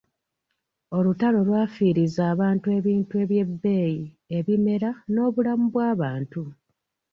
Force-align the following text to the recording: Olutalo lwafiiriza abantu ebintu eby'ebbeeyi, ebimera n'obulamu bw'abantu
Olutalo 0.97 1.39
lwafiiriza 1.47 2.21
abantu 2.33 2.67
ebintu 2.77 3.13
eby'ebbeeyi, 3.23 4.03
ebimera 4.37 4.89
n'obulamu 5.13 5.65
bw'abantu 5.73 6.41